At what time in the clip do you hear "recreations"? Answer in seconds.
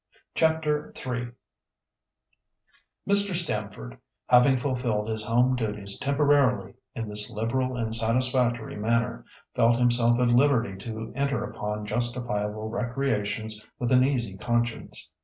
12.67-13.63